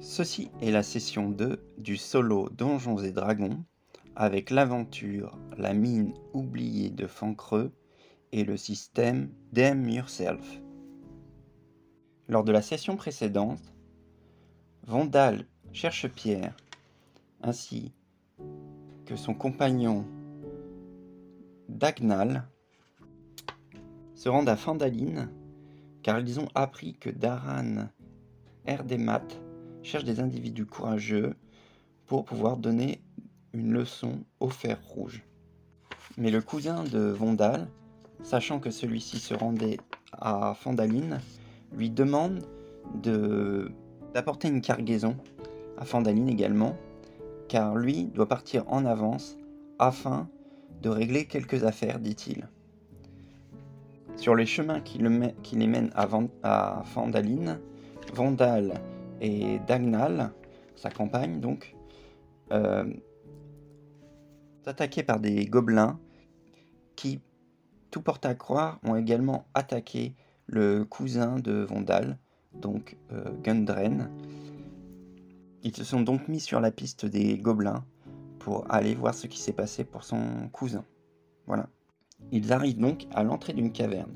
[0.00, 3.64] Ceci est la session 2 du solo Donjons et Dragons
[4.14, 7.72] avec l'aventure La mine oubliée de Fancreux
[8.30, 10.60] et le système Damn Yourself.
[12.28, 13.74] Lors de la session précédente,
[14.86, 16.54] Vandal cherche Pierre
[17.42, 17.92] ainsi
[19.06, 20.04] que son compagnon
[21.70, 22.46] Dagnal
[24.14, 25.30] se rendent à Fandaline
[26.02, 27.88] car ils ont appris que Daran
[28.66, 29.45] Erdemat
[29.86, 31.34] cherche des individus courageux
[32.06, 33.00] pour pouvoir donner
[33.52, 35.22] une leçon au fer rouge.
[36.18, 37.68] Mais le cousin de Vondal,
[38.22, 39.78] sachant que celui-ci se rendait
[40.12, 41.20] à Fandaline,
[41.72, 42.44] lui demande
[43.02, 43.70] de,
[44.12, 45.16] d'apporter une cargaison
[45.78, 46.76] à Fandaline également,
[47.48, 49.36] car lui doit partir en avance
[49.78, 50.28] afin
[50.82, 52.48] de régler quelques affaires, dit-il.
[54.16, 56.08] Sur les chemins qui les mènent à,
[56.42, 57.60] à Fandaline,
[58.14, 58.80] Vandal
[59.20, 60.32] et Dagnal,
[60.74, 61.74] sa compagne donc,
[62.52, 62.84] euh,
[64.66, 65.98] attaqués par des gobelins
[66.96, 67.20] qui,
[67.90, 70.14] tout porte à croire, ont également attaqué
[70.46, 72.18] le cousin de Vandal,
[72.54, 74.10] donc euh, Gundren.
[75.62, 77.84] Ils se sont donc mis sur la piste des gobelins
[78.38, 80.84] pour aller voir ce qui s'est passé pour son cousin.
[81.46, 81.68] Voilà.
[82.30, 84.14] Ils arrivent donc à l'entrée d'une caverne.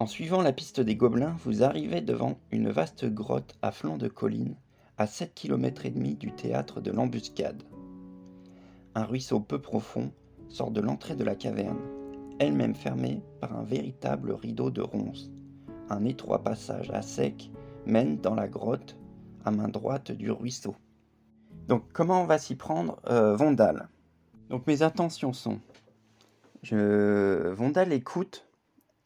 [0.00, 4.08] En suivant la piste des Gobelins, vous arrivez devant une vaste grotte à flanc de
[4.08, 4.56] colline,
[4.98, 7.62] à 7 km et demi du théâtre de l'embuscade.
[8.96, 10.10] Un ruisseau peu profond
[10.48, 11.78] sort de l'entrée de la caverne,
[12.40, 15.30] elle-même fermée par un véritable rideau de ronces.
[15.88, 17.50] Un étroit passage à sec
[17.86, 18.96] mène dans la grotte
[19.44, 20.74] à main droite du ruisseau.
[21.68, 23.88] Donc comment on va s'y prendre euh, Vondal?
[24.50, 25.60] Donc mes intentions sont
[26.62, 27.50] je...
[27.50, 28.46] Vondal écoute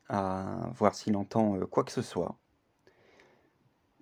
[0.09, 2.37] à voir s'il entend euh, quoi que ce soit.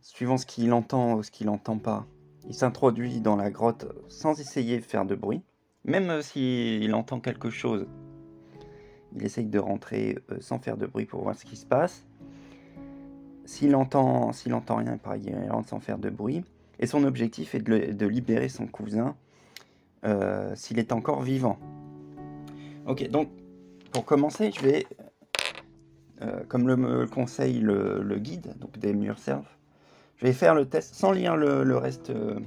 [0.00, 2.06] Suivant ce qu'il entend ou ce qu'il n'entend pas,
[2.46, 5.42] il s'introduit dans la grotte sans essayer de faire de bruit.
[5.84, 7.86] Même euh, s'il entend quelque chose,
[9.14, 12.06] il essaye de rentrer euh, sans faire de bruit pour voir ce qui se passe.
[13.44, 16.44] S'il entend, s'il entend rien, pareil, il rentre sans faire de bruit.
[16.78, 19.16] Et son objectif est de, libérer son cousin
[20.54, 21.58] s'il est encore vivant.
[22.86, 23.28] Ok, donc
[23.92, 24.86] pour commencer, je vais
[26.22, 29.58] euh, comme le, conseille le, guide, donc Yourself,
[30.16, 32.40] je vais faire le test sans lire le, reste euh,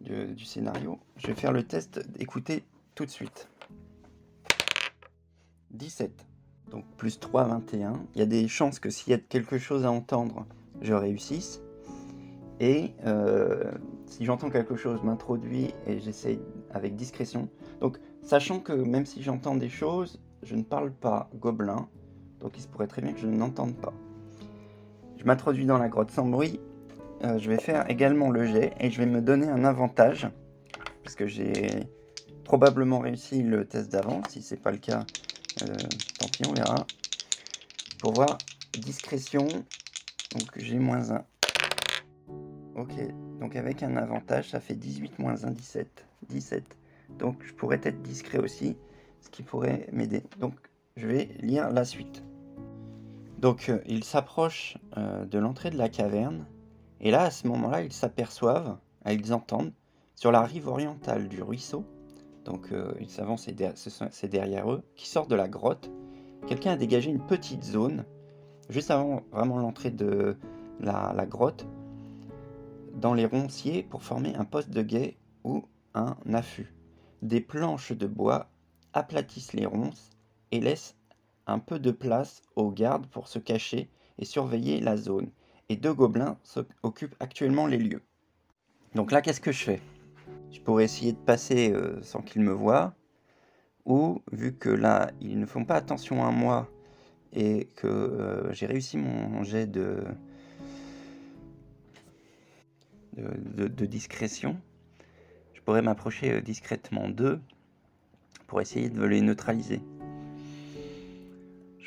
[0.00, 0.98] du, scénario.
[1.16, 2.64] Je vais faire le test d'écouter
[2.94, 3.48] tout de suite.
[5.72, 6.26] 17.
[6.70, 7.94] Donc plus 3, 21.
[8.14, 10.46] Il y a des chances que s'il y a quelque chose à entendre,
[10.80, 11.60] je réussisse.
[12.60, 13.72] Et euh,
[14.06, 16.38] si j'entends quelque chose, m'introduis et j'essaye
[16.70, 17.48] avec discrétion.
[17.80, 21.88] Donc, sachant que même si j'entends des choses, je ne parle pas gobelin,
[22.40, 23.92] donc il se pourrait très bien que je n'entende pas.
[25.18, 26.60] Je m'introduis dans la grotte sans bruit.
[27.24, 30.28] Euh, je vais faire également le jet et je vais me donner un avantage
[31.04, 31.68] parce que j'ai
[32.44, 34.22] probablement réussi le test d'avant.
[34.28, 35.04] Si c'est pas le cas,
[35.62, 35.66] euh,
[36.18, 36.86] tant pis, on verra.
[37.98, 38.38] Pour voir
[38.78, 41.24] discrétion, donc j'ai moins 1.
[42.76, 42.94] Ok,
[43.40, 46.06] donc avec un avantage, ça fait 18 moins 1, 17.
[46.28, 46.64] 17.
[47.18, 48.76] Donc je pourrais être discret aussi,
[49.20, 50.22] ce qui pourrait m'aider.
[50.38, 50.54] Donc
[50.96, 52.22] je vais lire la suite.
[53.40, 56.46] Donc euh, ils s'approchent euh, de l'entrée de la caverne,
[57.00, 59.72] et là, à ce moment-là, ils s'aperçoivent, euh, ils entendent,
[60.14, 61.86] sur la rive orientale du ruisseau,
[62.44, 63.48] donc ils s'avancent,
[64.10, 65.90] c'est derrière eux, qui sort de la grotte,
[66.46, 68.04] quelqu'un a dégagé une petite zone,
[68.68, 70.36] juste avant vraiment l'entrée de
[70.78, 71.66] la, la, grotte,
[72.94, 75.64] dans les ronciers pour former un poste de guet ou
[75.94, 76.74] un affût.
[77.22, 78.48] Des planches de bois
[78.92, 80.10] aplatissent les ronces
[80.50, 80.96] et laissent
[81.46, 85.30] un peu de place aux gardes pour se cacher et surveiller la zone,
[85.68, 86.38] et deux gobelins
[86.82, 88.02] occupent actuellement les lieux.
[88.94, 89.80] Donc là, qu'est-ce que je fais?
[90.50, 92.94] Je pourrais essayer de passer euh, sans qu'ils me voient,
[93.86, 96.68] ou vu que là, ils ne font pas attention à moi
[97.32, 100.04] et que euh, j'ai réussi mon jet de,
[103.16, 104.56] de, discrétion,
[105.54, 107.40] je pourrais m'approcher euh, discrètement d'eux
[108.46, 109.80] pour essayer de les neutraliser.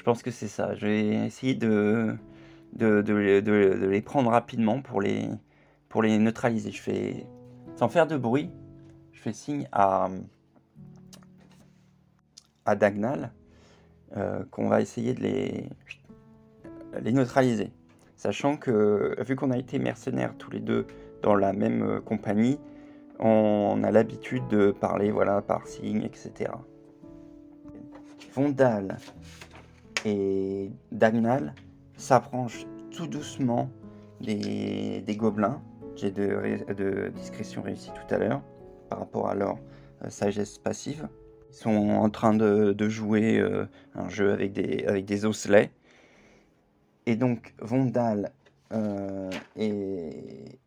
[0.04, 0.76] Je pense que c'est ça.
[0.76, 2.14] Je vais essayer de,
[2.74, 5.30] de, de, les prendre rapidement pour les,
[5.88, 6.72] pour les neutraliser.
[6.72, 7.26] Je fais,
[7.78, 8.52] sans faire de bruit,
[9.14, 10.10] je fais signe à,
[12.66, 13.32] à Dagnal
[14.18, 15.70] euh, qu'on va essayer de les,
[17.02, 17.72] les neutraliser.
[18.18, 20.86] Sachant que, vu qu'on a été mercenaires tous les deux
[21.22, 22.60] dans la même euh, compagnie,
[23.20, 26.52] on a l'habitude de parler voilà, par signe, etc.
[28.36, 28.98] Vondal
[30.06, 31.54] et Dagnal
[31.98, 33.70] s'approchent tout doucement
[34.22, 35.62] des, gobelins
[35.96, 38.42] jet de, discrétion réussi tout à l'heure
[38.90, 39.58] par rapport à leur
[40.04, 41.08] euh, sagesse passive.
[41.52, 43.66] Ils sont en train de, jouer euh,
[43.96, 45.72] un jeu avec des, avec osselets.
[47.06, 48.32] Et donc Vondal
[49.56, 50.58] et,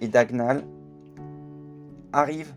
[0.00, 0.64] et Dagnal
[2.12, 2.54] arrivent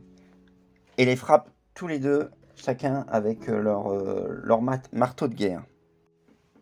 [0.97, 4.61] et les frappent tous les deux, chacun avec leur
[4.93, 5.63] marteau de guerre.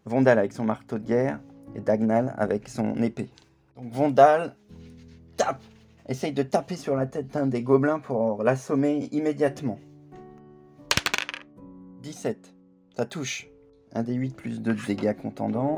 [0.06, 1.40] Vondal avec son marteau de guerre
[1.76, 3.30] et Dagnal avec son épée.
[3.76, 4.56] Donc Vondal
[5.38, 5.64] tape,
[6.08, 9.80] essaye de taper sur la tête d'un des gobelins pour l'assommer immédiatement.
[12.02, 12.54] 17,
[12.96, 13.48] ça touche.
[13.94, 15.76] Un des 8 plus 2 de dégâts contendants.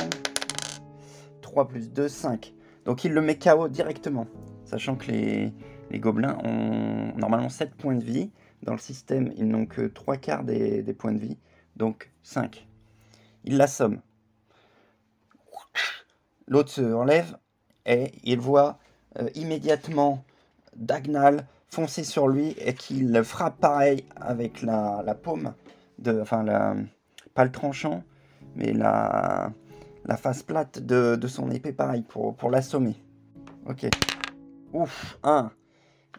[1.41, 2.53] 3 plus 2, 5.
[2.85, 4.27] Donc il le met KO directement.
[4.65, 5.53] Sachant que les,
[5.99, 8.31] gobelins ont normalement 7 points de vie.
[8.63, 11.37] Dans le système, ils n'ont que 3 quarts des, des points de vie.
[11.75, 12.67] Donc 5.
[13.43, 13.99] Il l'assomme.
[16.47, 17.37] L'autre se enlève
[17.85, 18.77] et il voit
[19.19, 20.23] euh, immédiatement
[20.75, 25.53] Dagnal foncer sur lui et qu'il frappe pareil avec la, paume,
[25.99, 26.75] de, enfin la,
[27.33, 28.03] pas le tranchant,
[28.55, 29.51] mais la,
[30.05, 32.95] la face plate de, son épée pareil pour, pour l'assommer.
[33.67, 33.87] Ok.
[34.73, 35.51] Ouf, 1.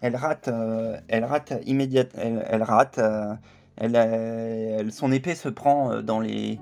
[0.00, 3.35] Elle rate, euh, elle rate immédiatement, elle, rate, euh,
[3.77, 6.59] elle, son épée se prend dans les,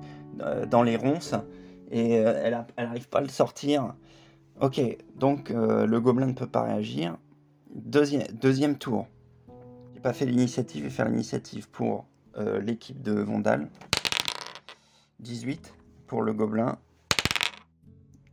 [0.70, 1.34] dans les ronces
[1.92, 3.94] et euh, elle n'arrive pas à le sortir.
[4.60, 4.80] Ok,
[5.14, 7.16] donc euh, le gobelin ne peut pas réagir.
[7.74, 9.06] Deuxième, tour.
[9.94, 12.06] J'ai pas fait l'initiative, je vais faire l'initiative pour
[12.38, 13.68] euh, l'équipe de Vondal.
[15.20, 15.74] 18
[16.06, 16.78] pour le gobelin.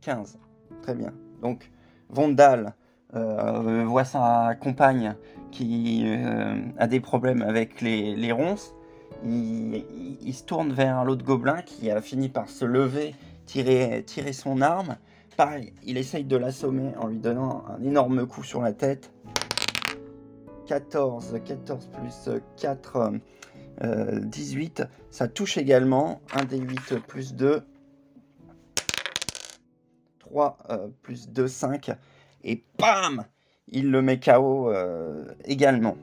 [0.00, 0.38] 15.
[0.82, 1.12] Très bien.
[1.42, 1.70] Donc
[2.08, 2.74] Vondal
[3.12, 5.16] voit sa compagne
[5.50, 6.06] qui
[6.78, 8.72] a des problèmes avec les, ronces.
[9.24, 13.14] Il, se tourne vers l'autre gobelin qui a fini par se lever
[13.50, 14.96] tirer, tirer son arme.
[15.36, 19.12] Pareil, il essaye de l'assommer en lui donnant un énorme coup sur la tête.
[20.66, 23.12] 14, 14 plus 4,
[24.22, 24.80] 18.
[24.80, 26.20] Euh, Ça touche également.
[26.34, 27.62] 1 des 8 plus 2.
[30.20, 31.90] 3 euh, plus 2, 5.
[32.44, 33.24] Et bam
[33.66, 35.96] Il le met KO euh, également.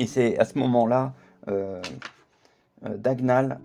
[0.00, 1.14] Et c'est à ce moment-là,
[2.82, 3.60] Dagnal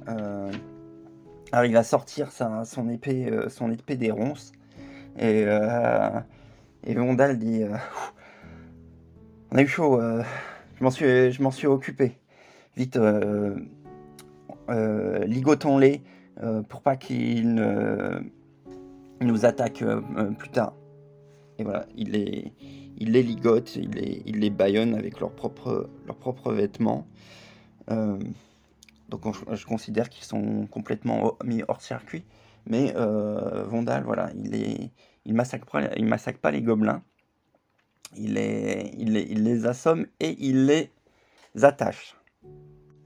[1.52, 4.52] arrive à sortir son, épée, euh, son épée des ronces.
[5.18, 6.10] Et, euh,
[6.84, 7.76] dit euh,
[9.52, 10.02] On a eu chaud,
[10.78, 12.18] je m'en suis, suis occupé.
[12.76, 13.00] Vite,
[14.70, 16.02] ligotons-les
[16.68, 17.56] pour pas qu'ils
[19.22, 19.86] nous attaquent
[20.38, 20.74] plus tard.
[21.58, 22.52] Et voilà, il les,
[22.98, 27.08] il les ligote, il les, il les baillonne avec leurs propres, leurs propres vêtements.
[29.10, 32.25] Donc je considère qu'ils sont complètement mis hors circuit.
[32.68, 34.92] Mais euh, Vondal, voilà, il, est,
[35.25, 37.04] il, massacre pas, il massacre pas les gobelins.
[38.18, 40.92] Il les, assomme et il les
[41.62, 42.16] attache.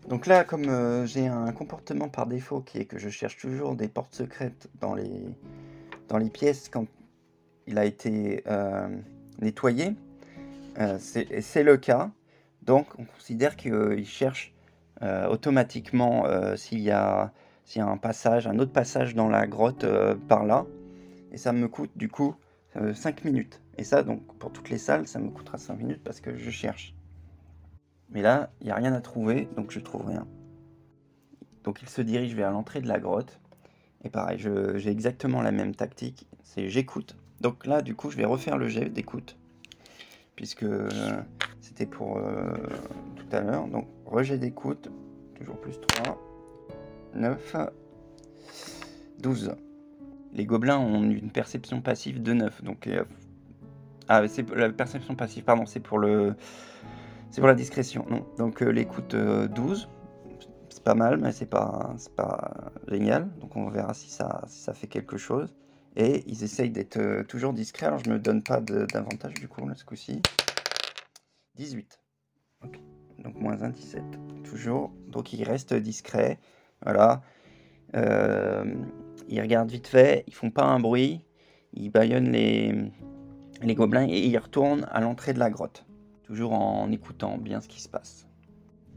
[0.07, 3.75] Donc là, comme euh, j'ai un comportement par défaut qui est que je cherche toujours
[3.75, 6.87] des portes secrètes dans les, pièces quand
[7.67, 8.87] il a été euh,
[9.41, 9.95] nettoyé,
[10.99, 12.11] c'est le cas.
[12.61, 14.58] Donc on considère qu'il cherche euh,
[15.01, 17.31] automatiquement euh, s'il y, a,
[17.75, 20.65] y a un passage, un autre passage dans la grotte euh, par là.
[21.31, 22.35] Et ça me coûte du coup
[22.93, 23.61] 5 minutes.
[23.77, 26.49] Et ça, donc pour toutes les salles, ça me coûtera 5 minutes parce que je
[26.49, 26.95] cherche.
[28.09, 30.27] Mais là, il n'y a rien à trouver, donc je trouve rien.
[31.63, 33.39] Donc il se dirige vers l'entrée de la grotte.
[34.03, 37.15] Et pareil, j'ai exactement la même tactique, c'est j'écoute.
[37.41, 39.37] Donc là, du coup, je vais refaire le jet d'écoute.
[40.35, 40.65] Puisque
[41.61, 42.19] c'était pour
[43.15, 43.67] tout à l'heure.
[43.67, 44.89] Donc rejet d'écoute,
[45.35, 46.17] toujours plus 3,
[47.15, 47.55] 9,
[49.19, 49.55] 12.
[50.33, 52.63] Les gobelins ont une perception passive de 9.
[52.63, 53.03] Donc, euh,
[54.07, 56.35] ah, c'est la perception passive, pardon, c'est pour le.
[57.31, 58.25] C'est pour la discrétion.
[58.37, 59.87] Donc euh, l'écoute 12.
[59.87, 60.33] Euh,
[60.69, 63.29] c'est pas mal, mais c'est pas, pas génial.
[63.39, 65.53] Donc on verra si ça, ça fait quelque chose.
[65.95, 67.87] Et ils essayent d'être toujours discrets.
[67.87, 70.21] Alors je me donne pas d'avantage du coup, là, ce coup-ci.
[71.55, 71.99] 18.
[72.63, 72.79] Ok
[73.23, 74.03] donc moins 1, 17.
[74.43, 74.91] Toujours.
[75.07, 76.39] Donc il reste discret.
[76.83, 77.21] Voilà.
[77.95, 78.65] Euh,
[79.27, 81.21] ils regardent vite fait, ils font pas un bruit,
[81.73, 82.73] ils baillonnent les,
[83.61, 85.85] les gobelins et ils retournent à l'entrée de la grotte.
[86.23, 88.27] Toujours en écoutant bien ce qui se passe.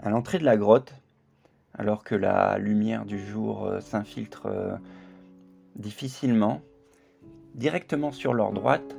[0.00, 0.94] À l'entrée de la grotte,
[1.74, 4.76] alors que la lumière du jour euh, s'infiltre euh,
[5.76, 6.60] difficilement,
[7.54, 8.96] directement sur leur droite,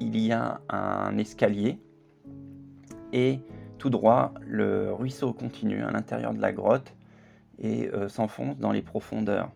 [0.00, 1.78] il y a un escalier
[3.12, 3.40] et
[3.80, 6.94] tout droit, le ruisseau continue à l'intérieur de la grotte
[7.58, 9.50] et euh, s'enfonce dans les profondeurs.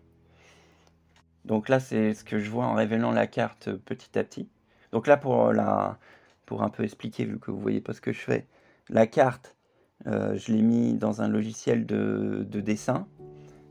[1.45, 4.49] Donc là, c'est ce que je vois en révélant la carte petit à petit.
[4.91, 5.99] Donc là, pour la,
[6.47, 8.47] pour un peu expliquer, vu que vous voyez pas ce que je fais.
[8.89, 9.55] La carte,
[10.07, 13.07] euh, je l'ai mis dans un logiciel de, dessin.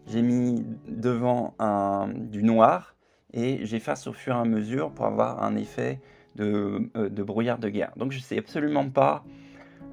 [0.06, 2.94] J'ai mis devant un, du noir
[3.32, 6.00] et j'efface au fur et à mesure pour avoir un effet
[6.36, 7.92] de, euh, brouillard de guerre.
[7.96, 9.24] Donc je sais absolument pas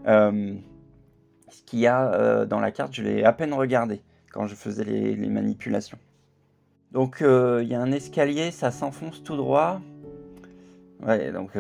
[0.06, 2.94] ce qu'il y a dans la carte.
[2.94, 6.00] Je l'ai à peine regardé quand je faisais les, manipulations.
[6.92, 9.82] Donc il y a un escalier, ça s'enfonce tout droit.
[11.02, 11.52] Ouais, donc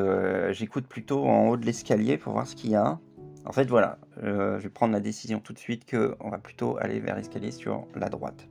[0.51, 2.99] j'écoute plutôt en haut de l'escalier pour voir ce qu'il y a.
[3.45, 6.77] En fait, voilà, euh, je vais prendre la décision tout de suite qu'on va plutôt
[6.77, 8.47] aller vers l'escalier sur la droite.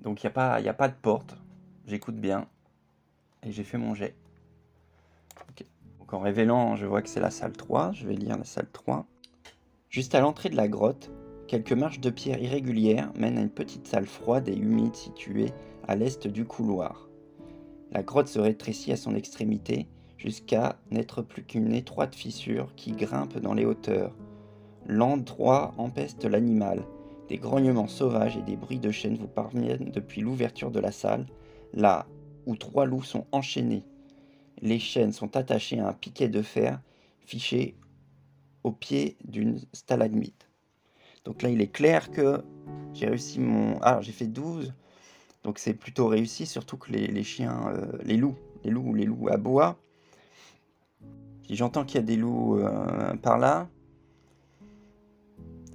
[0.00, 1.36] Donc il n'y a, pas, a pas de porte,
[1.86, 2.46] j'écoute bien,
[3.42, 4.14] et j'ai fait mon jet.
[5.98, 8.68] Donc en révélant, je vois que c'est la salle 3, je vais lire la salle
[8.72, 9.06] 3.
[9.92, 11.10] Juste à l'entrée de la grotte,
[11.48, 15.52] quelques marches de pierre irrégulières mènent à une petite salle froide et humide située
[15.86, 17.10] à l'est du couloir.
[17.90, 23.36] La grotte se rétrécit à son extrémité jusqu'à n'être plus qu'une étroite fissure qui grimpe
[23.36, 24.16] dans les hauteurs.
[24.86, 26.84] L'endroit empeste l'animal.
[27.28, 31.26] Des grognements sauvages et des bruits de chaînes vous parviennent depuis l'ouverture de la salle,
[31.74, 32.06] là
[32.46, 33.84] où trois loups sont enchaînés.
[34.62, 36.80] Les chaînes sont attachées à un piquet de fer
[37.20, 37.76] fiché
[38.64, 40.48] au pied d'une stalagmite.
[41.24, 42.42] Donc là, il est clair que
[42.94, 43.78] j'ai réussi mon...
[43.82, 44.72] Ah, j'ai fait 12.
[45.44, 49.28] Donc c'est plutôt réussi, surtout que les, chiens, euh, les loups, les loups, les loups
[49.28, 49.76] aboient.
[51.46, 53.68] Si j'entends qu'il y a des loups euh, par là,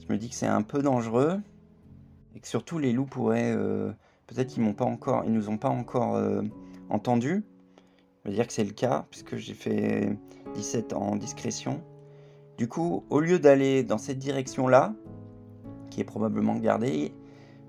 [0.02, 1.40] je me dis que c'est un peu dangereux
[2.36, 3.92] et que surtout les loups pourraient, euh,
[4.28, 4.76] peut-être qu'ils m'ont
[5.26, 6.22] ils nous ont pas encore
[6.90, 7.44] entendus.
[8.24, 10.18] Je veux dire que c'est le cas puisque j'ai fait
[10.56, 11.84] 17 en discrétion.
[12.58, 14.94] Du coup, au lieu d'aller dans cette direction-là,
[15.90, 17.14] qui est probablement gardée,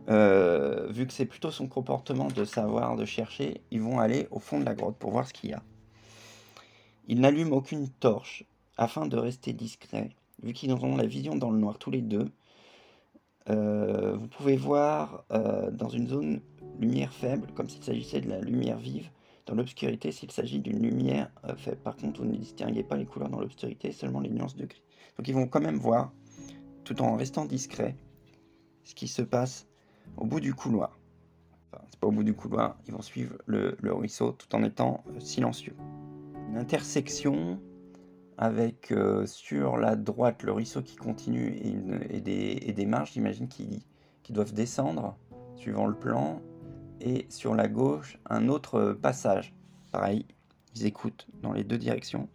[0.08, 4.58] vu que c'est plutôt son comportement de savoir, de chercher, ils vont aller au fond
[4.58, 5.62] de la grotte pour voir ce qu'il y a.
[7.08, 8.44] Ils n'allument aucune torche
[8.76, 10.10] afin de rester discrets.
[10.42, 12.30] Vu qu'ils ont la vision dans le noir tous les deux,
[13.50, 16.40] euh, vous pouvez voir euh, dans une zone
[16.78, 19.10] lumière faible, comme s'il s'agissait de la lumière vive,
[19.48, 21.80] dans l'obscurité s'il s'agit d'une lumière euh, faible.
[21.82, 24.82] Par contre, vous ne distinguez pas les couleurs dans l'obscurité, seulement les nuances de gris.
[25.16, 26.12] Donc ils vont quand même voir,
[26.84, 27.96] tout en restant discrets,
[28.84, 29.66] ce qui se passe
[30.16, 30.98] au bout du couloir.
[31.72, 35.02] Enfin, c'est pas au bout du couloir, ils vont suivre le ruisseau tout en étant
[35.18, 35.74] silencieux
[36.48, 37.60] une intersection
[38.36, 41.56] avec euh, sur la droite le ruisseau qui continue
[42.10, 43.84] et, des, marches, j'imagine, qui,
[44.30, 45.16] doivent descendre
[45.56, 46.42] suivant le plan.
[47.00, 49.54] Et sur la gauche, un autre passage.
[49.92, 50.26] Pareil,
[50.74, 52.28] ils écoutent dans les deux directions.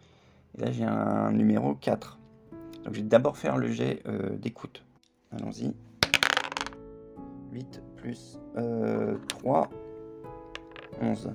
[0.56, 2.18] Et là, j'ai un numéro 4.
[2.84, 4.84] Donc, je vais d'abord faire le jet euh, d'écoute.
[5.32, 5.74] Allons-y.
[7.52, 8.38] 8 plus
[9.28, 9.70] 3,
[11.00, 11.32] 11.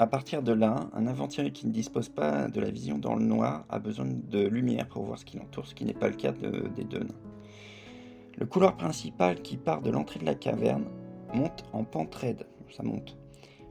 [0.00, 3.24] À partir de là, un aventurier qui ne dispose pas de la vision dans le
[3.24, 6.14] noir a besoin de lumière pour voir ce qui l'entoure, ce qui n'est pas le
[6.14, 7.14] cas des deux nains.
[8.36, 10.84] Le couloir principal qui part de l'entrée de la caverne
[11.34, 12.24] monte en pente
[12.70, 13.16] ça monte.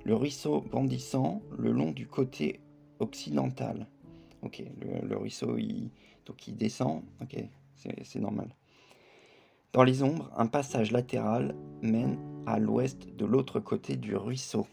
[0.03, 2.61] Le ruisseau bondissant le long du côté
[2.99, 3.87] occidental.
[4.41, 4.63] Ok,
[5.03, 5.89] le, ruisseau il,
[6.25, 7.43] donc il descend, ok,
[7.75, 8.49] c'est normal.
[9.73, 14.65] Dans les ombres, un passage latéral mène à l'ouest de l'autre côté du ruisseau.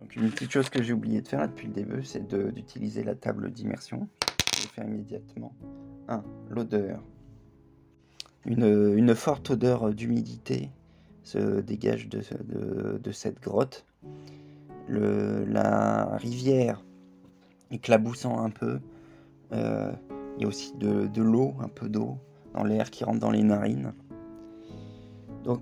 [0.00, 3.14] Donc une petite chose que j'ai oublié de faire depuis le début, c'est d'utiliser la
[3.14, 4.08] table d'immersion.
[4.56, 5.54] Je vais faire immédiatement.
[6.08, 6.24] 1.
[6.50, 7.02] L'odeur.
[8.44, 10.70] Une, forte odeur d'humidité
[11.22, 13.86] se dégage de, cette grotte.
[14.88, 16.82] la rivière
[17.70, 18.80] éclaboussant un peu.
[19.52, 19.92] Euh,
[20.36, 22.18] il y a aussi de, de l'eau, un peu d'eau
[22.54, 23.92] dans l'air qui rentre dans les narines.
[25.44, 25.60] Donc,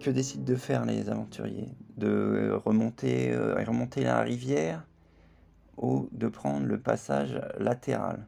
[0.00, 1.68] que décident de faire les aventuriers?
[1.96, 4.86] De remonter, euh, remonter la rivière
[5.76, 8.26] ou de prendre le passage latéral?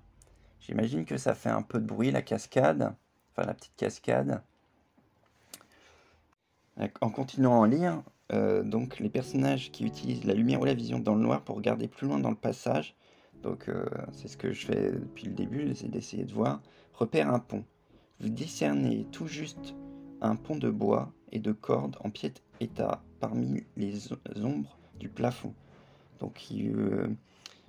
[0.61, 2.95] J'imagine que ça fait un peu de bruit la cascade,
[3.33, 4.43] enfin la petite cascade.
[7.01, 8.03] En continuant à lire,
[8.33, 11.57] euh, donc les personnages qui utilisent la lumière ou la vision dans le noir pour
[11.57, 12.97] regarder plus loin dans le passage,
[13.43, 16.63] donc euh, c'est ce que je fais depuis le début, c'est d'essayer de voir,
[16.95, 17.65] repère un pont.
[18.21, 19.75] Vous discernez tout juste
[20.23, 24.13] un pont de bois et de cordes en pied état parmi les
[24.43, 25.53] ombres du plafond.
[26.21, 27.09] Donc, euh,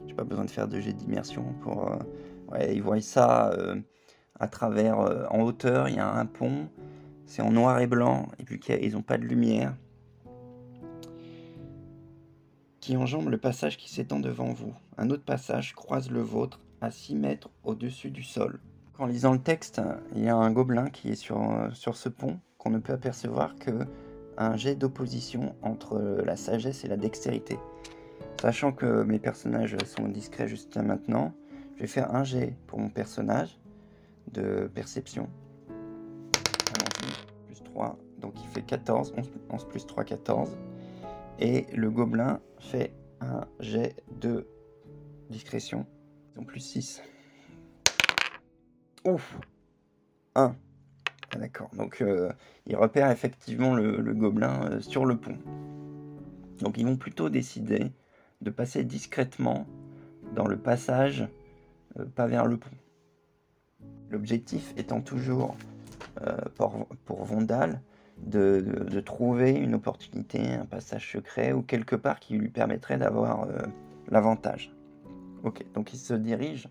[0.06, 1.92] j'ai pas besoin de faire de jet d'immersion pour.
[1.92, 1.98] Euh,
[2.52, 3.52] ouais, ils voient ça
[4.40, 5.00] à travers,
[5.32, 5.90] en hauteur.
[5.90, 6.70] Il y a un pont,
[7.26, 9.76] c'est en noir et blanc, et puis ils n'ont pas de lumière
[12.84, 14.74] qui enjambe le passage qui s'étend devant vous.
[14.98, 18.60] Un autre passage croise le vôtre à 6 mètres au-dessus du sol.
[19.00, 19.82] En lisant le texte,
[20.14, 23.56] il y a un gobelin qui est sur, sur ce pont qu'on ne peut apercevoir
[23.56, 23.88] que
[24.38, 27.58] un jet d'opposition entre la sagesse et la dextérité.
[28.42, 31.34] Sachant que mes personnages sont discrets jusqu'à maintenant,
[31.76, 33.58] je vais faire un jet pour mon personnage
[34.32, 35.30] de perception.
[37.74, 39.14] Plus 3, donc il fait 14.
[39.50, 40.58] 11, plus 3, 14.
[41.40, 44.48] Et le gobelin fait un jet de
[45.30, 45.86] discrétion.
[46.36, 47.02] Donc plus 6.
[49.06, 49.38] Ouf
[50.36, 50.56] 1.
[51.36, 52.32] Ah, d'accord, donc euh,
[52.68, 55.38] il repère effectivement le, gobelin euh, sur le pont.
[56.60, 57.92] Donc ils vont plutôt décider
[58.42, 59.66] de passer discrètement
[60.36, 61.28] dans le passage,
[62.00, 62.70] euh, pas vers le pont.
[64.10, 65.58] L'objectif étant toujours
[66.56, 67.82] pour, pour, Vondal
[68.18, 73.48] de, trouver une opportunité, un passage secret ou quelque part qui lui permettrait d'avoir
[74.10, 74.74] l'avantage.
[75.44, 76.70] Ok, donc il se dirige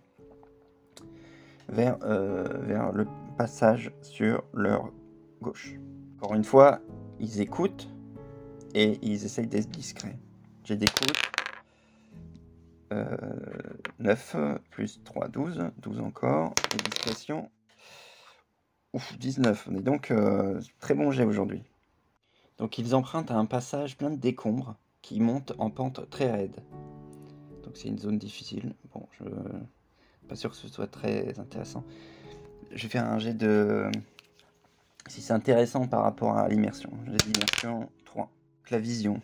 [1.69, 3.07] vers, vers le
[3.37, 4.91] passage sur leur
[5.41, 5.75] gauche.
[6.17, 6.81] Encore une fois,
[7.19, 7.89] ils écoutent
[8.75, 10.17] et ils essayent d'être discrets.
[10.65, 11.13] J'ai d'écoute.
[13.99, 14.37] 9
[14.71, 15.71] plus 3, 12.
[15.79, 16.55] 12 encore.
[16.75, 17.51] Et.
[18.93, 19.69] Ouf, 19.
[19.71, 21.63] On est donc euh, très bon jet aujourd'hui.
[22.59, 26.57] Donc ils empruntent un passage plein de décombres qui monte en pente très raide.
[27.65, 28.75] Donc c'est une zone difficile.
[28.95, 29.25] Bon, je
[30.29, 31.85] pas sûr que ce soit très intéressant
[32.75, 33.91] je vais faire un jet de.
[35.09, 36.91] Si c'est intéressant par rapport à l'immersion.
[37.07, 38.31] J'ai d'immersion 3.
[38.71, 39.21] La vision.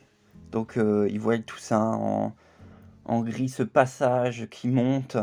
[0.51, 2.33] Donc euh, ils voient tout ça en,
[3.23, 5.17] gris, ce passage qui monte.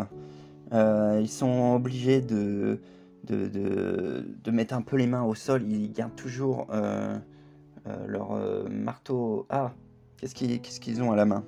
[0.71, 2.79] Euh, ils sont obligés de
[3.25, 5.63] de, mettre un peu les mains au sol.
[5.63, 7.17] Ils gardent toujours euh,
[8.07, 8.37] leur
[8.69, 9.45] marteau.
[9.49, 9.73] Ah,
[10.17, 11.43] qu'est-ce qu'ils ont à la main?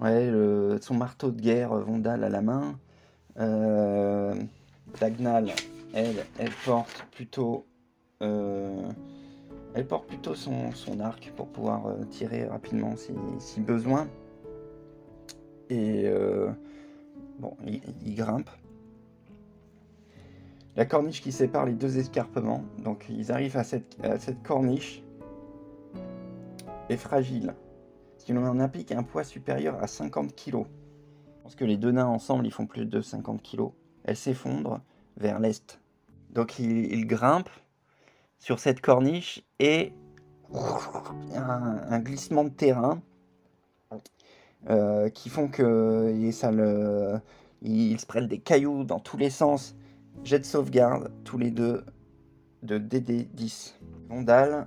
[0.00, 0.30] Ouais,
[0.80, 2.78] son marteau de guerre Vondal à la main.
[3.38, 4.34] Euh,
[5.00, 5.52] Dagnal,
[5.94, 7.66] elle, elle porte plutôt,
[8.22, 8.90] euh,
[9.74, 12.94] elle porte plutôt son, arc pour pouvoir euh, tirer rapidement
[13.38, 14.08] si, besoin.
[15.70, 16.10] Et
[17.38, 18.48] bon, il, grimpe.
[20.78, 23.98] La corniche qui sépare les deux escarpements, donc ils arrivent à cette,
[24.42, 25.02] corniche,
[26.88, 27.54] est fragile,
[28.16, 30.64] ce qui en implique un poids supérieur à 50 kg
[31.48, 33.70] pense que les deux nains ensemble, ils font plus de 50 kg.
[34.04, 34.82] Elle s'effondre
[35.16, 35.80] vers l'est.
[36.28, 37.48] Donc il, grimpe
[38.38, 39.94] sur cette corniche et
[41.34, 43.00] un, glissement de terrain
[44.68, 46.12] euh, qui font que
[47.62, 49.74] ils se prennent des cailloux dans tous les sens.
[50.24, 51.84] Jet de sauvegarde, tous les deux,
[52.62, 53.74] de DD10.
[54.08, 54.66] Vondal,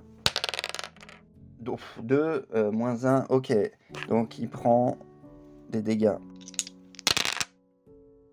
[2.03, 3.53] 2, euh, moins 1, ok.
[4.07, 4.97] Donc il prend
[5.69, 6.17] des dégâts.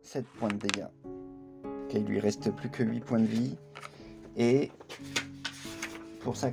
[0.02, 0.88] 7 points de dégâts.
[1.84, 3.56] Ok, il lui reste plus que 8 points de vie.
[4.36, 4.70] Et
[6.20, 6.50] pour sa,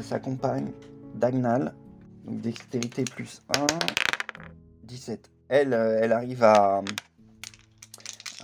[0.00, 0.72] sa compagne,
[1.14, 1.74] Dagnal,
[2.24, 3.66] donc dextérité plus 1,
[4.84, 5.30] 17.
[5.48, 6.82] Elle, euh, elle arrive à,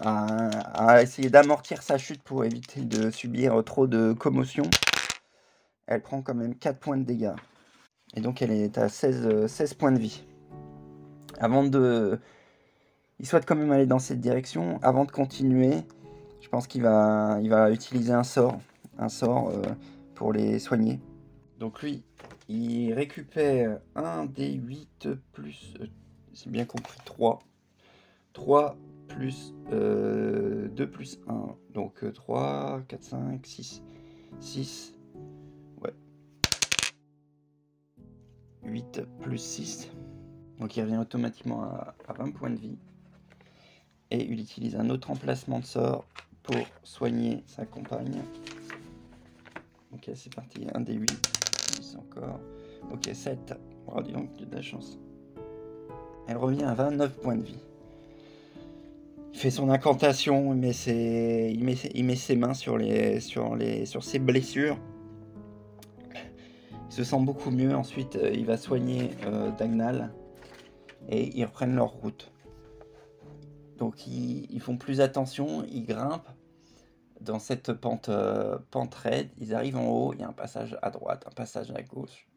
[0.04, 4.64] à, essayer d'amortir sa chute pour éviter de subir trop de commotion.
[5.86, 7.34] Elle prend quand même 4 points de dégâts.
[8.14, 10.24] Et donc elle est à 16, 16 points de vie.
[11.38, 12.18] Avant de,
[13.18, 14.78] il souhaite quand même aller dans cette direction.
[14.82, 15.78] Avant de continuer,
[16.40, 18.58] je pense qu'il va, il va utiliser un sort,
[18.98, 19.62] un sort euh,
[20.14, 21.00] pour les soigner.
[21.58, 22.04] Donc lui,
[22.48, 25.74] il récupère un des 8 plus,
[26.34, 27.38] c'est euh, bien compris, 3.
[28.32, 28.76] 3
[29.14, 31.56] plus 2 euh, plus 1.
[31.74, 33.82] Donc 3, 4, 5, 6.
[34.40, 34.94] 6.
[35.82, 35.92] Ouais.
[38.64, 39.90] 8 plus 6.
[40.58, 42.78] Donc il revient automatiquement à, à 20 points de vie
[44.10, 46.04] et il utilise un autre emplacement de sort
[46.42, 48.20] pour soigner sa compagne.
[49.92, 50.66] Ok, c'est parti.
[50.74, 51.10] Un des 8.
[51.78, 52.40] 10 encore.
[52.92, 53.54] Ok, 7.
[53.86, 54.98] Oh, dis donc, j'ai de la chance.
[56.28, 57.58] Elle revient à 29 points de vie.
[59.32, 62.78] Il fait son incantation, il met ses, mains sur
[64.02, 64.78] ses blessures.
[66.88, 67.74] Il se sent beaucoup mieux.
[67.74, 70.12] Ensuite, euh, il va soigner euh, Dagnal.
[71.08, 72.30] Et ils reprennent leur route.
[73.78, 76.28] Donc ils, font plus attention, ils grimpent
[77.20, 80.78] dans cette pente, euh, pente raide, ils arrivent en haut, il y a un passage
[80.82, 82.28] à droite, un passage à gauche.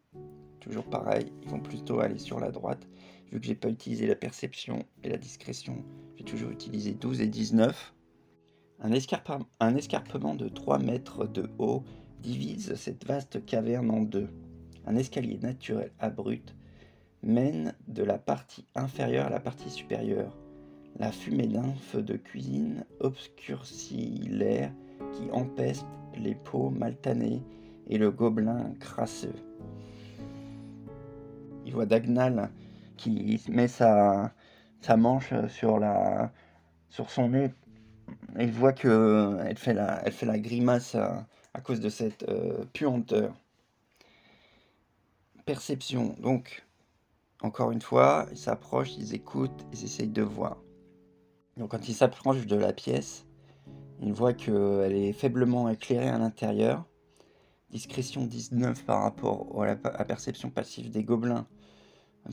[0.60, 2.88] Toujours pareil, ils vont plutôt aller sur la droite.
[3.36, 5.84] Que j'ai pas utilisé la perception et la discrétion,
[6.16, 7.94] j'ai toujours utilisé 12 et 19.
[8.80, 8.92] Un,
[9.60, 11.84] un escarpement de 3 mètres de haut
[12.22, 14.30] divise cette vaste caverne en deux.
[14.86, 16.56] Un escalier naturel abrupt
[17.24, 20.34] mène de la partie inférieure à la partie supérieure.
[20.98, 24.72] La fumée d'un feu de cuisine obscurcit l'air
[25.12, 25.86] qui empeste
[26.18, 27.44] les peaux maltanées
[27.90, 29.36] et le gobelin crasseux.
[31.66, 32.50] Il voit Dagnal
[32.96, 34.34] qui met sa,
[34.82, 36.32] sa manche sur, la,
[36.90, 37.52] sur son nez.
[38.40, 41.28] il voit que elle fait la, fait la grimace à,
[41.64, 42.26] cause de cette
[42.74, 43.34] puanteur.
[45.46, 46.16] Perception.
[46.20, 46.66] Donc,
[47.42, 50.58] encore une fois, ils s'approchent, ils écoutent, ils essayent de voir.
[51.58, 53.26] Donc quand ils s'approchent de la pièce,
[54.02, 56.86] ils voient qu'elle est faiblement éclairée à l'intérieur.
[57.70, 61.48] Discrétion 19 par rapport à la perception passive des gobelins.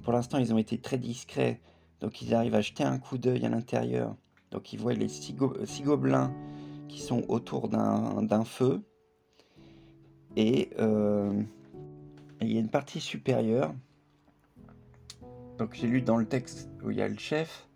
[0.03, 1.61] Pour l'instant, ils ont été très discrets,
[2.01, 4.17] donc ils arrivent à jeter un coup d'œil à l'intérieur.
[4.51, 6.33] Donc ils voient les six, gobelins
[6.89, 8.83] qui sont autour d'un feu.
[10.37, 11.43] Et euh,
[12.41, 13.75] il y a une partie supérieure
[15.63, 17.69] donc j'ai lu dans le texte où il y a le chef,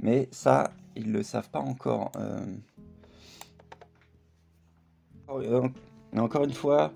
[0.00, 2.12] mais ça, ils ne le savent pas encore.
[2.16, 2.44] Euh.
[6.14, 6.92] Encore une fois,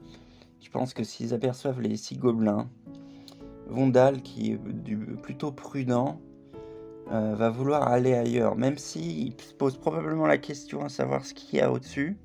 [0.60, 2.68] je pense que s'ils aperçoivent les six gobelins,
[3.70, 4.58] Vondal, qui est
[5.22, 6.20] plutôt prudent,
[7.12, 11.34] euh, va vouloir aller ailleurs, même s'il se pose probablement la question à savoir ce
[11.34, 12.18] qu'il y a au-dessus.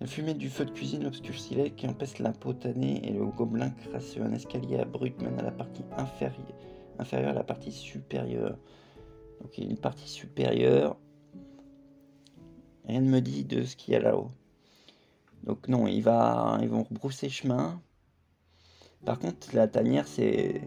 [0.00, 4.22] La fumée du feu de cuisine obscurcit qui empêche la potanée et le gobelin crasseux.
[4.22, 6.54] Un escalier abrupt mène à la partie inférieure,
[6.98, 8.58] inférieure à la partie supérieure.
[9.40, 10.96] Donc il y a une partie supérieure.
[12.86, 14.30] Rien ne me dit de ce qu'il y a là-haut.
[15.44, 17.80] Donc non, il va, ils vont rebrousser chemin.
[19.04, 20.62] Par contre, la tanière, c'est...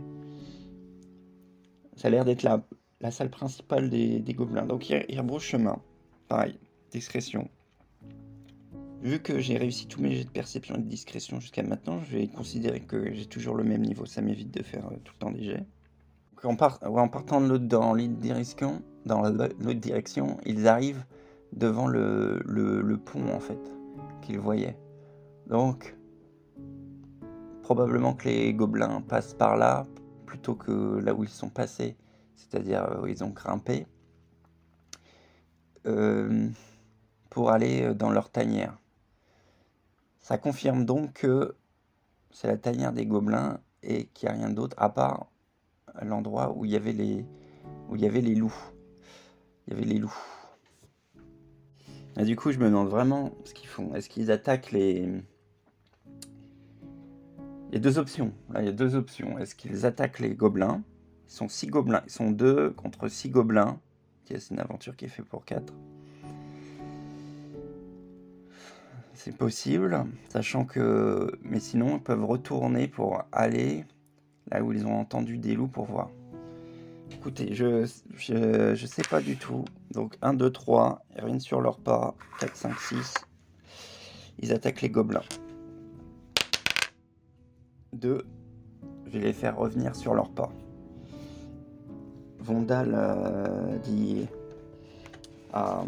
[1.96, 4.66] Ça a l'air d'être la, salle principale des, gobelins.
[4.66, 5.82] Donc il, il rebrousse chemin.
[6.28, 6.60] Pareil,
[6.92, 7.50] discrétion.
[9.02, 12.18] Vu que j'ai réussi tous mes jets de perception et de discrétion jusqu'à maintenant, je
[12.18, 14.06] vais considérer que j'ai toujours le même niveau.
[14.06, 15.66] Ça m'évite de faire euh, tout le temps des jets.
[16.44, 21.04] En, partant de l'autre dans l'autre direction, dans l'autre direction, ils arrivent
[21.52, 23.60] devant le, le pont en fait
[24.22, 24.78] qu'ils voyaient.
[25.48, 25.97] Donc,
[27.68, 29.86] probablement que les gobelins passent par là
[30.26, 31.98] plutôt que là où ils sont passés,
[32.38, 33.86] c'est-à-dire euh, où ils ont grimpé,
[35.86, 36.48] euh,
[37.30, 38.78] pour aller dans leur tanière.
[40.22, 41.56] Ça confirme donc que
[42.32, 45.28] c'est la tanière des gobelins et qu'il n'y a rien d'autre à part
[46.02, 47.26] l'endroit où il y avait les
[47.90, 48.72] où il y avait les loups.
[49.68, 50.24] Il y avait les loups.
[52.16, 53.94] Du coup, je me demande vraiment ce qu'ils font.
[53.94, 55.22] Est-ce qu'ils attaquent les
[57.70, 58.34] Il y a deux options.
[58.58, 59.38] il y a deux options.
[59.40, 60.84] Est-ce qu'ils attaquent les gobelins?
[61.28, 62.02] Ils sont six gobelins.
[62.06, 63.80] Ils sont deux contre six gobelins.
[64.26, 65.74] C'est une aventure qui est faite pour quatre.
[69.28, 71.38] c'est possible, sachant que.
[71.44, 73.84] Mais sinon, ils peuvent retourner pour aller
[74.50, 76.10] là où ils ont entendu des loups pour voir.
[77.12, 79.66] Écoutez, je, je, je sais pas du tout.
[79.92, 82.16] Donc 1, 2, 3, ils sur leur pas.
[82.40, 83.14] 4, 5, 6.
[84.40, 85.24] Ils attaquent les gobelins.
[87.98, 88.26] 2.
[89.06, 90.52] Je vais les faire revenir sur leur pas.
[92.40, 94.28] Vondal euh, dit
[95.52, 95.84] à,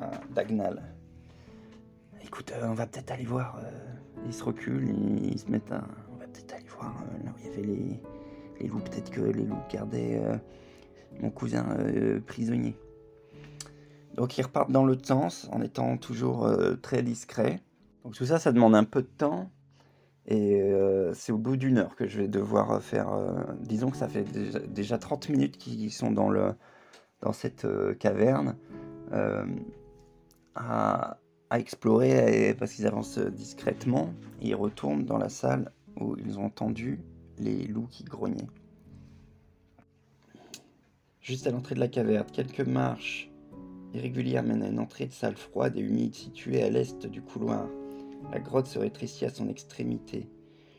[0.00, 0.82] à Dagnal
[2.34, 3.60] écoute, euh, on va peut-être aller voir.
[3.62, 3.70] Euh,
[4.26, 4.88] ils se reculent,
[5.22, 5.86] ils, se mettent un.
[6.12, 6.92] On va peut-être aller voir
[7.24, 7.62] là où il y avait
[8.60, 8.80] les, loups.
[8.80, 10.20] Peut-être que les loups gardaient
[11.20, 11.64] mon cousin
[12.26, 12.76] prisonnier.
[14.14, 16.50] Donc ils repartent dans l'autre sens en étant toujours
[16.82, 17.60] très discrets.
[18.04, 19.50] Donc tout ça, ça demande un peu de temps.
[20.26, 20.62] Et
[21.12, 23.08] c'est au bout d'une heure que je vais devoir faire.
[23.60, 24.24] disons que ça fait
[24.68, 26.54] déjà, 30 minutes qu'ils sont dans, le,
[27.20, 27.66] dans cette
[27.98, 28.56] caverne.
[30.54, 31.18] à,
[31.56, 37.00] explorer parce qu'ils avancent discrètement et ils retournent dans la salle où ils ont entendu
[37.38, 38.48] les loups qui grognaient.
[41.20, 43.30] Juste à l'entrée de la caverne, quelques marches
[43.94, 47.66] irrégulières mènent à une entrée de salle froide et humide située à l'est du couloir.
[48.32, 50.28] La grotte se rétrécit à son extrémité,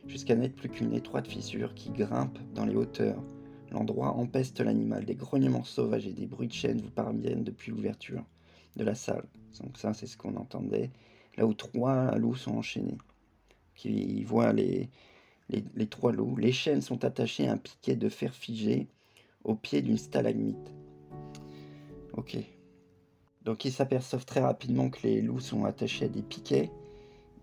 [0.07, 3.23] jusqu'à n'être plus qu'une étroite fissure qui grimpe dans les hauteurs.
[3.71, 8.23] L'endroit empeste l'animal, des grognements sauvages et des bruits de chaînes vous parviennent depuis l'ouverture
[8.75, 9.25] de la salle.
[9.61, 10.91] Donc ça, c'est ce qu'on entendait.
[11.37, 12.97] Là où trois loups sont enchaînés.
[13.73, 14.89] Qui voient les,
[15.49, 16.37] les, trois loups.
[16.37, 18.87] Les chaînes sont attachées à un piquet de fer figé
[19.43, 20.73] au pied d'une stalagmite.
[22.13, 22.37] Ok.
[23.43, 26.71] Donc ils s'aperçoivent très rapidement que les loups sont attachés à des piquets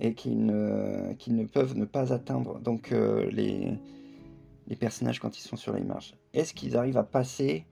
[0.02, 3.78] et qu'ils ne, ne peuvent ne pas atteindre donc euh, les,
[4.66, 6.14] les personnages quand ils sont sur les marches.
[6.34, 7.64] Est-ce qu'ils arrivent à passer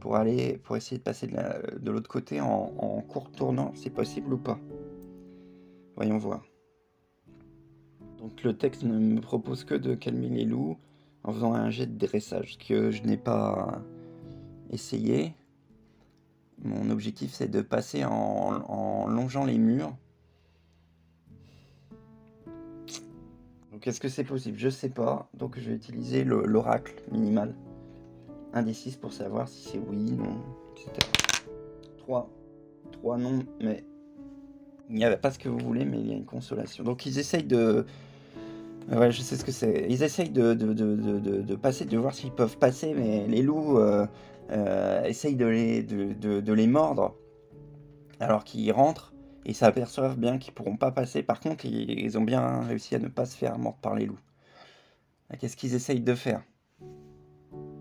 [0.00, 4.34] pour aller pour essayer de passer de l'autre côté en, en court tournant, c'est possible
[4.34, 4.58] ou pas?
[5.94, 6.42] Voyons voir.
[8.18, 10.76] Donc le texte ne me propose que de calmer les loups
[11.22, 13.80] en faisant un jet de dressage, que je n'ai pas
[14.70, 15.32] essayé.
[16.64, 19.96] Mon objectif c'est de passer en, en, longeant les murs.
[23.74, 24.56] Donc est-ce que c'est possible?
[24.56, 25.28] Je sais pas.
[25.34, 27.56] Donc je vais utiliser l'oracle minimal.
[28.52, 30.36] Un des 6 pour savoir si c'est oui, non,
[30.76, 30.92] etc.
[31.98, 32.30] 3.
[32.92, 33.82] 3 non, mais
[34.88, 36.84] il n'y avait pas ce que vous voulez, mais il y a une consolation.
[36.84, 37.84] Donc ils essayent de...
[38.92, 39.86] Ouais, je sais ce que c'est.
[39.90, 43.78] Ils essayent de, de, de, de, passer, de voir s'ils peuvent passer, mais les loups
[43.80, 44.06] euh,
[44.52, 47.16] euh, essayent de les, de, les mordre
[48.20, 49.13] alors qu'ils rentrent
[49.44, 51.22] et s'aperçoivent bien qu'ils pourront pas passer.
[51.22, 54.18] Par contre, ils, ont bien réussi à ne pas se faire mordre par les loups.
[55.38, 56.42] Qu'est-ce qu'ils essayent de faire?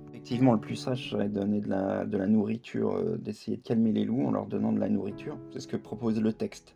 [0.09, 3.61] Effectivement, le plus sage serait de donner de la, de la nourriture, euh, d'essayer de
[3.61, 5.37] calmer les loups en leur donnant de la nourriture.
[5.51, 6.75] C'est ce que propose le texte.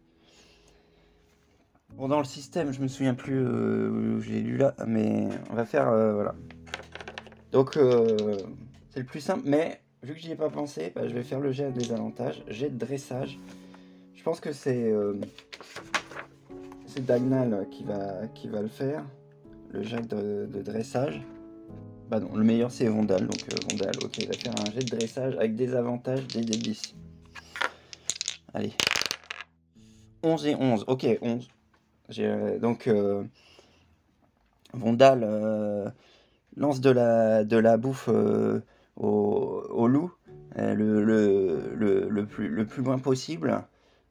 [1.95, 5.55] Bon, dans le système, je me souviens plus euh, où j'ai lu là, mais on
[5.55, 5.89] va faire.
[5.89, 6.35] Euh, voilà.
[7.51, 7.79] Donc,
[8.89, 11.39] c'est le plus simple, mais vu que j'y ai pas pensé, bah, je vais faire
[11.39, 12.43] le jet des avantages.
[12.49, 13.39] Jet de dressage.
[14.27, 14.93] Pense que c'est.
[16.85, 19.05] c'est Dagnal qui va, qui va le faire.
[19.69, 21.21] Le jet de, dressage.
[22.09, 24.83] Bah non, le meilleur c'est Vondal, donc euh, Vondal, ok, il va faire un jet
[24.83, 26.93] de dressage avec des avantages, des délices.
[28.53, 28.73] Allez.
[30.23, 31.47] 11 et 11, ok, 11.
[32.19, 33.23] Euh, donc, euh,
[34.73, 35.93] Vondal
[36.57, 38.09] lance de la, bouffe
[38.97, 40.11] au, loup,
[40.57, 42.23] le
[42.65, 43.63] plus loin possible,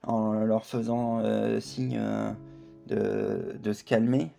[0.07, 1.23] en leur faisant
[1.61, 2.01] signe
[2.87, 4.31] de, de se calmer.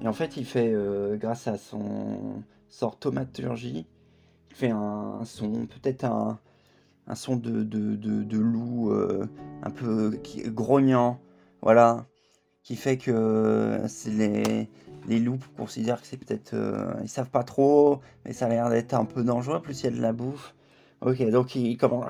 [0.00, 3.86] Et en fait, il fait, euh, grâce à son sort thaumaturgie,
[4.50, 6.38] il fait un, son, peut-être un,
[7.14, 9.26] son de, loup euh,
[9.62, 11.18] un peu grognant,
[11.62, 12.06] voilà,
[12.62, 13.80] qui fait que
[15.08, 16.54] les loups considèrent que c'est peut-être.
[16.54, 19.84] Euh, ils savent pas trop, mais ça a l'air d'être un peu dangereux, plus il
[19.84, 20.54] y a de la bouffe.
[21.00, 22.06] Ok, donc il commence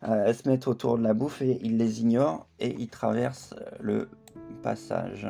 [0.00, 4.08] à se mettre autour de la bouffe et il les ignore et il traverse le
[4.62, 5.28] passage.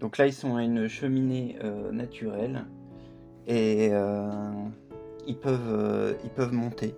[0.00, 2.64] Donc là, ils sont à une cheminée euh, naturelle
[3.46, 4.30] et euh,
[5.26, 6.94] ils, peuvent, euh, ils peuvent monter.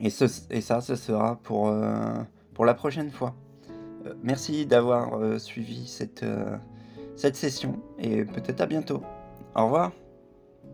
[0.00, 1.70] Et, et, ça, ce sera pour,
[2.54, 3.34] pour la prochaine fois.
[4.22, 6.24] merci d'avoir suivi cette,
[7.14, 9.02] cette session et peut-être à bientôt.
[9.54, 9.92] Au revoir.